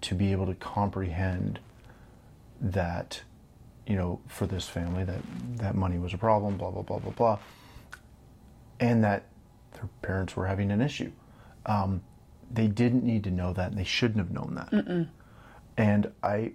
[0.00, 1.60] to be able to comprehend
[2.60, 3.22] that,
[3.86, 5.20] you know, for this family that
[5.58, 7.38] that money was a problem, blah blah blah blah blah,
[8.80, 9.22] and that
[9.78, 11.12] their parents were having an issue.
[11.66, 12.02] Um,
[12.50, 15.08] they didn't need to know that, and they shouldn't have known that.
[15.76, 16.52] And I,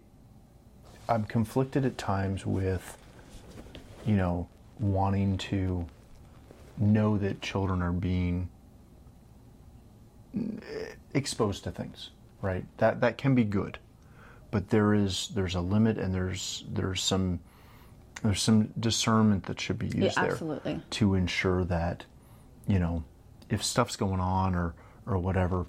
[1.07, 2.97] I'm conflicted at times with,
[4.05, 4.47] you know,
[4.79, 5.85] wanting to
[6.77, 8.49] know that children are being
[11.13, 12.09] exposed to things,
[12.41, 12.65] right?
[12.77, 13.77] That that can be good,
[14.51, 17.39] but there is there's a limit and there's there's some
[18.23, 20.81] there's some discernment that should be used there absolutely.
[20.91, 22.05] to ensure that
[22.67, 23.03] you know
[23.53, 24.73] if stuff's going on or
[25.05, 25.65] or whatever.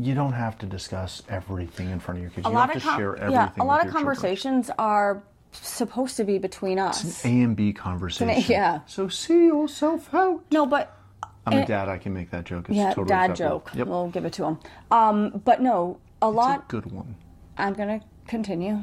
[0.00, 2.46] You don't have to discuss everything in front of your kids.
[2.46, 3.32] A you lot have to com- share everything.
[3.32, 4.04] yeah, a lot of your children.
[4.16, 7.04] conversations are supposed to be between us.
[7.04, 8.44] It's an A and B conversation.
[8.48, 8.80] yeah.
[8.86, 10.42] So see yourself out.
[10.52, 10.94] No, but
[11.46, 11.88] I'm a dad.
[11.88, 12.68] I can make that joke.
[12.68, 13.58] It's yeah, totally dad acceptable.
[13.60, 13.70] joke.
[13.74, 13.86] Yep.
[13.88, 14.58] We'll give it to him.
[14.90, 16.60] Um, but no, a It's lot.
[16.60, 17.16] a good one.
[17.56, 18.78] I'm gonna continue.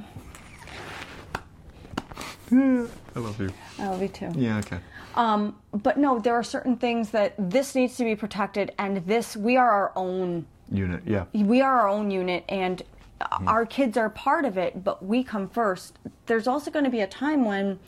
[2.52, 2.88] I
[3.20, 3.50] love you.
[3.80, 4.32] I love you too.
[4.36, 4.58] Yeah.
[4.60, 4.78] Okay.
[5.16, 9.36] Um, but no, there are certain things that this needs to be protected, and this
[9.36, 10.46] we are our own.
[10.72, 11.04] Unit.
[11.06, 11.26] Yeah.
[11.34, 12.84] We are our own unit, and
[13.22, 13.48] mm-hmm.
[13.48, 14.84] our kids are part of it.
[14.84, 15.98] But we come first.
[16.26, 17.80] There's also going to be a time when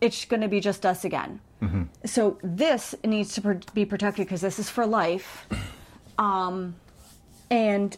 [0.00, 1.40] it's going to be just us again.
[1.62, 1.82] Mm-hmm.
[2.06, 5.46] So this needs to be protected because this is for life,
[6.18, 6.74] um,
[7.50, 7.96] and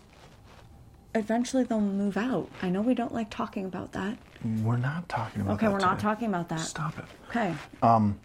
[1.14, 2.48] eventually they'll move out.
[2.62, 4.18] I know we don't like talking about that.
[4.62, 5.54] We're not talking about.
[5.54, 6.60] Okay, that Okay, we're not talking about that.
[6.60, 7.04] Stop it.
[7.30, 7.54] Okay.
[7.82, 8.18] Um,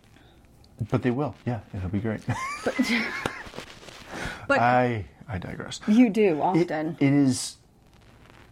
[0.89, 1.35] But they will.
[1.45, 2.21] Yeah, it'll be great.
[4.47, 5.79] But I I digress.
[5.87, 6.97] you do It- often.
[6.99, 7.57] it is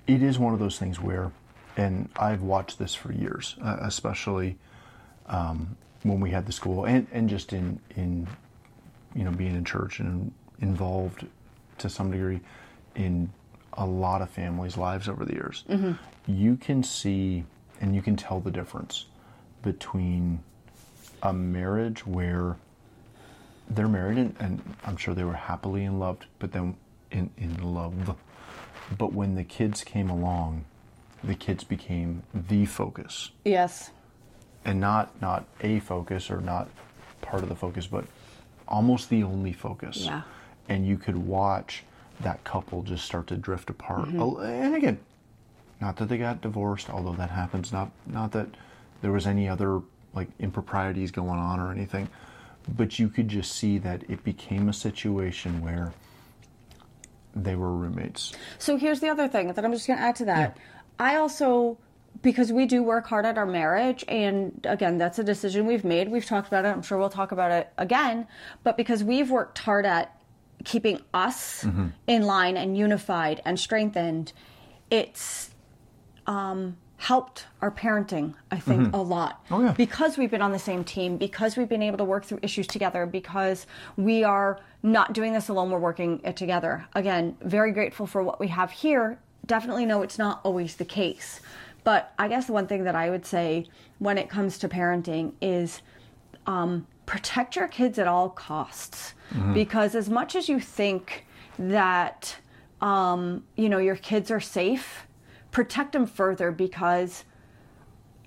[0.07, 1.31] it is one of those things where
[1.77, 4.57] and i've watched this for years uh, especially
[5.27, 8.27] um, when we had the school and, and just in in
[9.13, 11.27] you know being in church and involved
[11.79, 12.39] to some degree
[12.95, 13.29] in
[13.73, 15.65] a lot of families lives over the years
[16.27, 17.43] you can see
[17.81, 19.05] and you can tell the difference
[19.63, 20.39] between
[21.21, 22.57] a marriage where
[23.69, 26.75] they're married and, and I'm sure they were happily in love, but then
[27.11, 28.15] in, in love.
[28.97, 30.65] But when the kids came along,
[31.23, 33.91] the kids became the focus yes.
[34.63, 36.69] and not not a focus or not
[37.21, 38.05] part of the focus, but
[38.67, 39.97] almost the only focus.
[39.97, 40.21] Yeah.
[40.69, 41.83] And you could watch
[42.21, 44.07] that couple just start to drift apart.
[44.09, 44.43] Mm-hmm.
[44.43, 44.99] And again,
[45.81, 47.71] not that they got divorced, although that happens.
[47.71, 48.47] Not not that
[49.01, 49.81] there was any other
[50.13, 52.09] like improprieties going on or anything,
[52.77, 55.93] but you could just see that it became a situation where
[57.35, 58.33] they were roommates.
[58.57, 60.57] So here's the other thing that I'm just going to add to that.
[60.97, 61.77] I also,
[62.21, 66.09] because we do work hard at our marriage, and again, that's a decision we've made.
[66.09, 66.69] We've talked about it.
[66.69, 68.27] I'm sure we'll talk about it again.
[68.63, 70.19] But because we've worked hard at
[70.65, 71.65] keeping us
[72.07, 74.33] in line and unified and strengthened,
[74.89, 75.51] it's
[76.27, 79.43] um, helped our parenting, I think, a lot.
[79.49, 79.71] Oh, yeah.
[79.71, 82.67] Because we've been on the same team, because we've been able to work through issues
[82.67, 86.85] together, because we are not doing this alone, we're working it together.
[86.93, 89.17] Again, very grateful for what we have here.
[89.45, 91.39] Definitely know it's not always the case.
[91.85, 93.65] But I guess the one thing that I would say
[93.99, 95.81] when it comes to parenting is
[96.47, 99.13] um, protect your kids at all costs.
[99.53, 101.25] Because as much as you think
[101.57, 102.35] that
[102.81, 105.05] um, you know your kids are safe,
[105.51, 107.23] protect them further because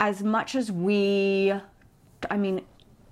[0.01, 1.53] as much as we,
[2.31, 2.63] I mean,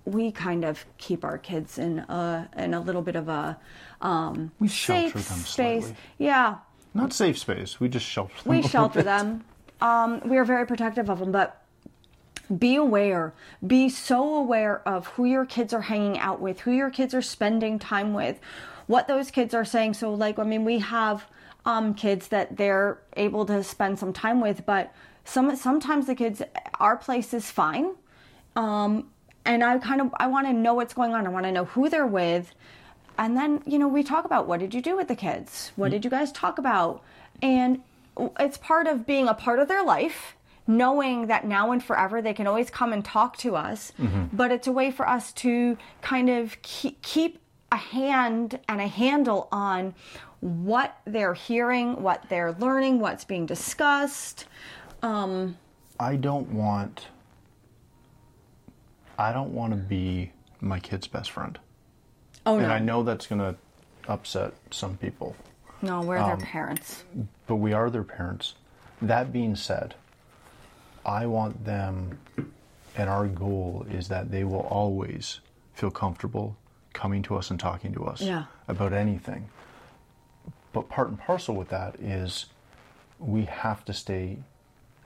[0.05, 3.59] we kind of keep our kids in a in a little bit of a
[4.01, 5.85] um, We safe shelter them space.
[5.85, 5.97] slightly.
[6.19, 6.57] Yeah,
[6.95, 7.79] Not safe space.
[7.79, 8.51] We just shelter them.
[8.57, 9.45] we shelter them.
[9.81, 11.63] Um, we are very protective of them, but
[12.59, 13.33] be aware.
[13.65, 17.23] Be so aware of who your kids are hanging out with, who your kids are
[17.23, 18.41] spending time with,
[18.89, 19.95] what those kids are saying.
[19.95, 21.27] So, like, I mean, we have
[21.65, 24.93] um, kids that they're able to spend some time with, but
[25.25, 26.43] some sometimes the kids,
[26.79, 27.93] our place is fine.
[28.57, 29.09] Um,
[29.45, 31.27] and I kind of I want to know what's going on.
[31.27, 32.53] I want to know who they're with,
[33.19, 35.73] and then you know we talk about what did you do with the kids?
[35.77, 37.03] What did you guys talk about?
[37.43, 37.83] And
[38.39, 42.35] it's part of being a part of their life, knowing that now and forever they
[42.35, 43.93] can always come and talk to us.
[44.33, 47.41] But it's a way for us to kind of keep, keep
[47.73, 49.95] a hand and a handle on
[50.41, 54.47] what they're hearing, what they're learning, what's being discussed.
[55.03, 55.57] Um,
[55.99, 57.07] I don't want.
[59.19, 61.59] I don't want to be my kid's best friend,
[62.47, 63.55] oh no, and I know that's going to
[64.09, 65.37] upset some people.
[65.83, 67.05] no, we're Um, their parents.
[67.47, 68.55] but we are their parents.
[69.03, 69.95] That being said,
[71.05, 72.19] I want them,
[72.97, 75.41] and our goal is that they will always
[75.75, 76.57] feel comfortable
[76.95, 78.45] coming to us and talking to us Yeah.
[78.69, 79.49] about anything.
[80.73, 82.47] But part and parcel with that is
[83.19, 84.39] we have to stay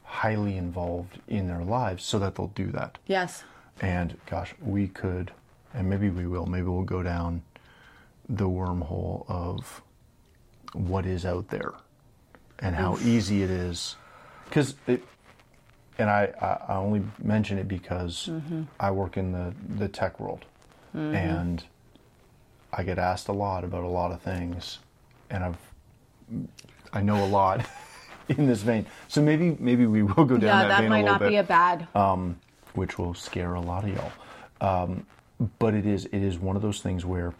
[0.02, 2.98] highly involved in their lives so that they'll do that.
[3.06, 3.42] Yes.
[3.80, 5.32] And gosh, we could,
[5.72, 7.42] and maybe we will, maybe we'll go down
[8.28, 9.82] the wormhole of
[10.72, 11.72] what is out there
[12.60, 13.96] and how easy it is.
[14.44, 15.02] Because it,
[15.98, 16.32] and I,
[16.68, 18.62] I only mention it because mm-hmm.
[18.78, 20.44] I work in the, the tech world
[20.94, 21.14] mm-hmm.
[21.14, 21.64] and
[22.72, 24.78] I get asked a lot about a lot of things
[25.34, 25.58] and I've,
[26.92, 27.66] I know a lot
[28.28, 28.86] in this vein.
[29.08, 31.18] So maybe, maybe we will go down Yeah, that, that vein a little bit.
[31.18, 31.88] that might not be a bad.
[31.94, 32.38] um,
[32.74, 34.12] which will scare a lot of y'all.
[34.60, 35.06] Um,
[35.58, 37.34] but it is it is one of those things where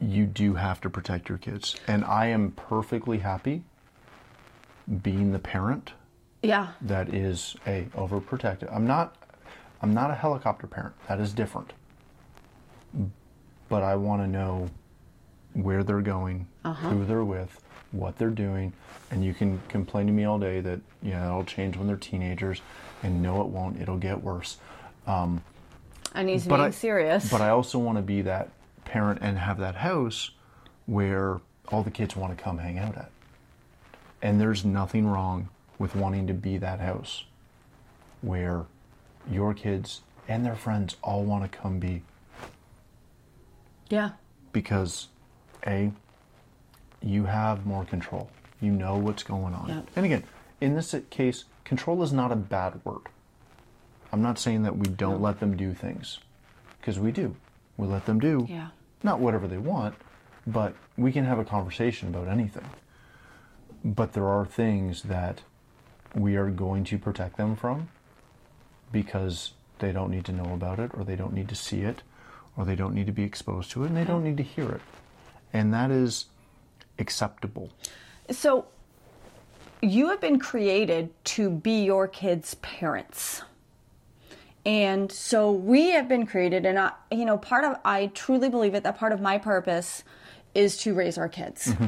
[0.00, 3.62] you do have to protect your kids, and I am perfectly happy
[5.02, 5.92] being the parent
[6.42, 6.68] yeah.
[6.80, 8.74] that is a overprotective.
[8.74, 9.14] I'm not
[9.82, 10.94] I'm not a helicopter parent.
[11.08, 11.72] That is different.
[13.68, 14.68] but I want to know
[15.54, 16.90] where they're going, uh-huh.
[16.90, 17.60] who they're with,
[17.92, 18.72] what they're doing,
[19.10, 22.60] and you can complain to me all day that yeah, it'll change when they're teenagers,
[23.02, 23.80] and no, it won't.
[23.80, 24.58] It'll get worse.
[25.06, 25.42] Um,
[26.14, 27.30] and he's But being I, serious.
[27.30, 28.50] But I also want to be that
[28.84, 30.30] parent and have that house
[30.86, 33.10] where all the kids want to come hang out at.
[34.20, 37.24] And there's nothing wrong with wanting to be that house
[38.20, 38.66] where
[39.30, 42.02] your kids and their friends all want to come be
[43.88, 44.10] yeah.
[44.52, 45.08] because
[45.66, 45.92] a
[47.02, 48.30] you have more control.
[48.60, 49.68] You know what's going on.
[49.68, 49.86] Yep.
[49.96, 50.24] And again,
[50.60, 53.02] in this case, control is not a bad word.
[54.12, 56.18] I'm not saying that we don't let them do things
[56.80, 57.34] because we do.
[57.76, 58.68] We let them do Yeah.
[59.02, 59.94] not whatever they want,
[60.46, 62.66] but we can have a conversation about anything.
[63.84, 65.42] But there are things that
[66.14, 67.88] we are going to protect them from
[68.92, 72.02] because they don't need to know about it or they don't need to see it
[72.56, 74.68] or they don't need to be exposed to it and they don't need to hear
[74.70, 74.80] it.
[75.52, 76.26] And that is
[76.98, 77.70] acceptable.
[78.30, 78.66] So,
[79.82, 83.42] you have been created to be your kids' parents.
[84.64, 88.74] And so we have been created, and I, you know, part of, I truly believe
[88.74, 90.04] it, that part of my purpose
[90.54, 91.66] is to raise our kids.
[91.66, 91.86] Mm-hmm.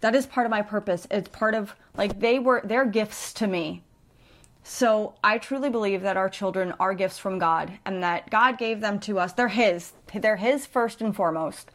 [0.00, 1.06] That is part of my purpose.
[1.10, 3.82] It's part of, like, they were, they're gifts to me.
[4.62, 8.80] So I truly believe that our children are gifts from God and that God gave
[8.80, 9.34] them to us.
[9.34, 9.92] They're His.
[10.14, 11.70] They're His first and foremost.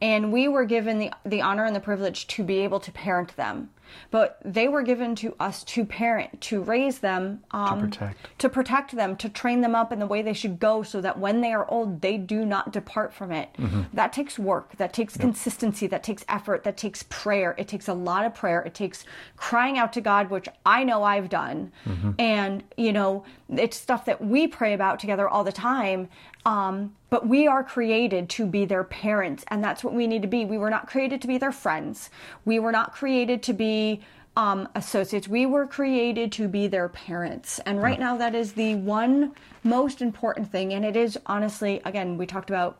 [0.00, 3.34] And we were given the, the honor and the privilege to be able to parent
[3.36, 3.70] them.
[4.10, 8.38] But they were given to us to parent, to raise them, um, protect.
[8.38, 11.18] to protect them, to train them up in the way they should go so that
[11.18, 13.48] when they are old, they do not depart from it.
[13.94, 17.54] That takes work, that takes consistency, that takes effort, that takes prayer.
[17.56, 18.60] It takes a lot of prayer.
[18.62, 19.04] It takes
[19.36, 21.72] crying out to God, which I know I've done.
[22.18, 26.08] And, you know, it's stuff that we pray about together all the time.
[26.46, 30.28] Um, but we are created to be their parents, and that's what we need to
[30.28, 30.44] be.
[30.44, 32.08] We were not created to be their friends.
[32.44, 34.00] We were not created to be
[34.36, 35.26] um, associates.
[35.26, 37.58] We were created to be their parents.
[37.66, 39.32] And right now, that is the one
[39.64, 40.72] most important thing.
[40.72, 42.78] And it is honestly, again, we talked about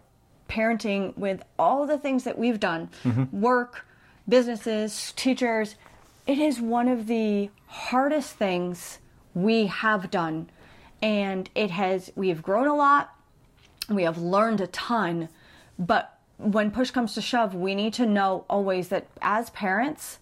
[0.48, 2.88] parenting with all the things that we've done
[3.32, 3.84] work,
[4.28, 5.74] businesses, teachers.
[6.26, 8.98] It is one of the hardest things
[9.34, 10.50] we have done.
[11.02, 13.15] And it has, we have grown a lot,
[13.88, 15.28] we have learned a ton,
[15.78, 20.18] but when push comes to shove, we need to know always that as parents,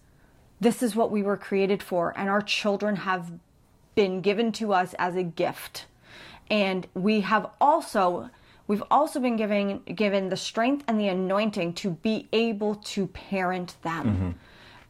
[0.59, 3.31] this is what we were created for, and our children have
[3.95, 5.85] been given to us as a gift.
[6.49, 8.29] And we have also
[8.67, 13.75] we've also been given given the strength and the anointing to be able to parent
[13.81, 14.35] them.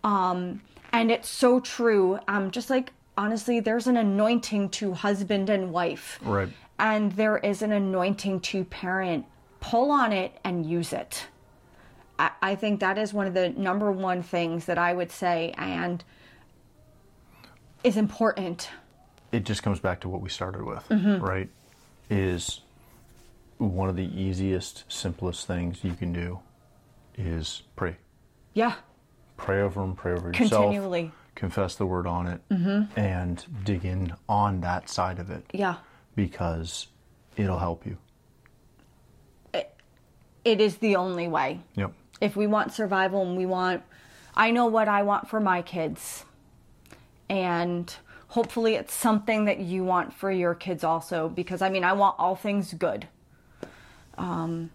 [0.04, 0.62] Um,
[0.92, 2.20] and it's so true.
[2.28, 6.50] Um, just like honestly, there's an anointing to husband and wife Right.
[6.80, 9.26] And there is an anointing to parent.
[9.60, 11.26] Pull on it and use it.
[12.20, 15.54] I, I think that is one of the number one things that I would say
[15.58, 16.04] and
[17.84, 18.70] is important.
[19.32, 21.24] it just comes back to what we started with, Mm-hmm.
[21.24, 21.50] right?
[22.10, 22.62] Is
[23.58, 26.40] one of the easiest, simplest things you can do
[27.18, 27.98] is pray.
[28.54, 28.76] Yeah,
[29.38, 30.50] Pray over them, pray over yourself.
[30.72, 31.12] continually.
[31.36, 32.98] Confess the word on it Mm-hmm.
[33.00, 35.76] and dig in on that side of it Yeah.
[36.15, 36.88] Because
[37.38, 37.97] it'll help you.
[39.54, 39.73] It,
[40.43, 41.62] It is the only way.
[41.75, 41.93] Yep.
[42.21, 43.84] If we want survival and we want,
[44.36, 46.25] I know what I want for my kids.
[47.30, 47.93] And
[48.28, 52.15] hopefully it's something that you want for your kids also because I mean, I want
[52.19, 53.08] all things good.
[54.17, 54.71] Um,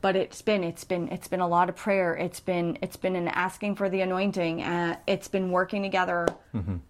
[0.00, 3.14] but it's been it's been it's been a lot of prayer it's been it's been
[3.16, 6.26] an asking for the anointing and it's been working together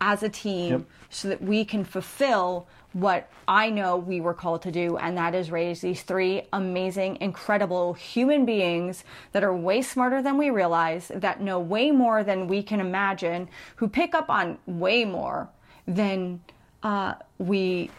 [0.00, 0.82] as a team Yep.
[1.08, 5.34] so that we can fulfill what i know we were called to do and that
[5.34, 11.10] is raise these three amazing incredible human beings that are way smarter than we realize
[11.14, 15.48] that know way more than we can imagine who pick up on way more
[15.86, 16.40] than
[16.82, 17.90] uh, we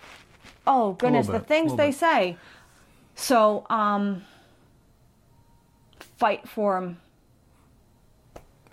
[0.67, 1.95] oh goodness the bit, things they bit.
[1.95, 2.37] say
[3.15, 4.21] so um
[6.21, 6.99] fight for them.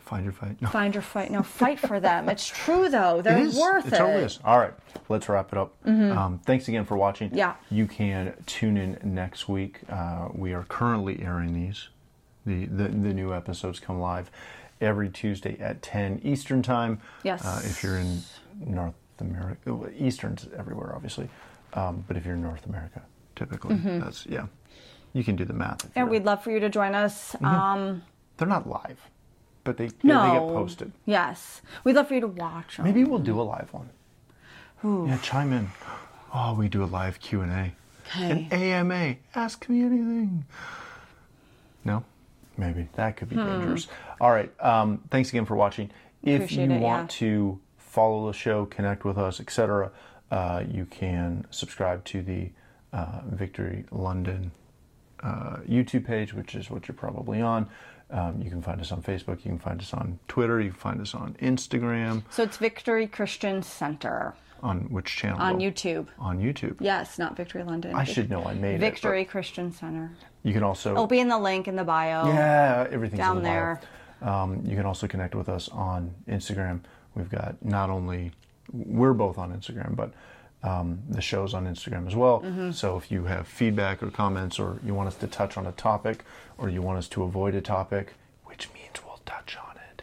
[0.09, 0.61] Find your fight.
[0.63, 0.69] No.
[0.69, 1.31] Find your fight.
[1.31, 2.29] No, fight for them.
[2.31, 3.21] It's true though.
[3.21, 3.93] They're It worth it.
[3.93, 3.97] it.
[3.97, 4.05] Mm-hmm.
[4.05, 4.39] totally is.
[4.45, 4.73] All right,
[5.11, 5.75] let's wrap it up.
[5.87, 7.35] Um, thanks again for watching.
[7.35, 7.55] Yeah.
[7.71, 9.81] You can tune in next week.
[9.89, 11.89] Uh, we are currently airing these.
[12.47, 14.31] The, the the new episodes come live
[14.81, 17.01] every Tuesday at 10 Eastern time.
[17.23, 17.45] Yes.
[17.45, 18.23] Uh, if you're in
[18.65, 21.29] North America, Eastern's everywhere, obviously.
[21.75, 23.03] Um, but if you're in North America,
[23.37, 24.47] typically, that's yeah.
[25.13, 25.91] You can do the math.
[25.97, 27.33] And we'd love for you to join us.
[27.33, 27.45] Mm-hmm.
[27.45, 28.03] Um,
[28.37, 29.01] They're not live,
[29.65, 30.23] but they no.
[30.23, 30.93] they get posted.
[31.07, 31.61] Yes.
[31.85, 32.85] We'd love for you to watch 'em.
[32.85, 33.91] Maybe we'll do a live one.
[34.83, 35.69] Yeah, chime in.
[36.33, 37.73] Oh, we do a live Q and A,
[38.09, 38.49] Okay.
[38.51, 39.17] an AMA.
[39.35, 40.45] Ask me anything.
[41.85, 42.05] No,
[42.57, 43.89] maybe that could be dangerous.
[44.21, 44.53] All right.
[44.61, 45.91] Um, thanks again for watching.
[46.23, 46.43] If Hmm.
[46.45, 47.19] Appreciate you it, want yeah.
[47.27, 49.91] to follow the show, connect with us, etc.,
[50.31, 52.51] uh, you can subscribe to the
[52.93, 54.51] uh, Victory London
[55.23, 57.69] uh, YouTube page, which is what you're probably on.
[58.11, 59.45] Um, you can find us on Facebook.
[59.45, 60.61] You can find us on Twitter.
[60.61, 62.23] You can find us on Instagram.
[62.31, 65.39] So it's Victory Christian Center On which channel?
[65.41, 66.07] on YouTube.
[66.19, 66.77] On YouTube.
[66.81, 67.95] Yes, not Victory London.
[67.95, 68.45] I should know.
[68.45, 68.81] I made it.
[68.81, 70.11] Victory Christian Center.
[70.43, 70.93] You can also.
[70.93, 72.27] It'll be in the link in the bio.
[72.27, 73.81] Yeah, everything's Down the there.
[74.23, 76.81] Um, you can also connect with us on Instagram.
[77.15, 78.33] We've got not only
[78.73, 80.13] we're both on Instagram, but
[80.63, 82.41] um, the show's on Instagram as well.
[82.41, 82.73] Mm-hmm.
[82.73, 85.73] So if you have feedback or comments, or you want us to touch on a
[85.73, 86.25] topic,
[86.57, 90.03] or you want us to avoid a topic, which means we'll touch on it.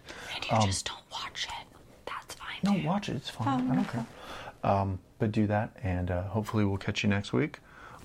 [0.51, 1.77] And you just don't watch it.
[2.05, 2.57] That's fine.
[2.63, 2.87] No, too.
[2.87, 3.15] watch it.
[3.17, 3.67] It's fine.
[3.67, 4.05] Oh, I don't care.
[4.63, 7.59] Um, but do that, and uh, hopefully we'll catch you next week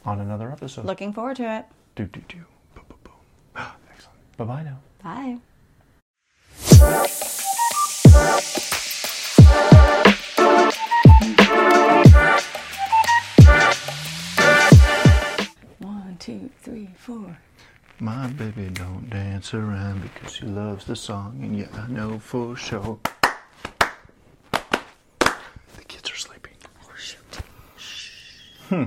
[0.05, 0.85] on another episode.
[0.85, 1.65] Looking forward to it.
[1.97, 2.39] Do do do.
[2.75, 3.15] Boom boom boom.
[3.93, 4.37] Excellent.
[4.37, 4.79] Bye bye now.
[5.03, 5.39] Bye.
[16.31, 17.37] Two, three, four.
[17.99, 22.57] My baby don't dance around because she loves the song, and yeah, I know for
[22.57, 22.99] sure.
[24.53, 26.55] The kids are sleeping.
[26.85, 27.35] Oh shoot.
[28.69, 28.85] Hmm.